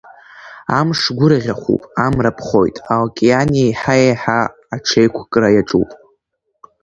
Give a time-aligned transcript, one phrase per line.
[0.77, 4.39] Амш гәырӷьахәуп, амра ԥхоит, аокеан еиҳа-еиҳа
[4.75, 5.89] аҽеиқәкра иаҿуп.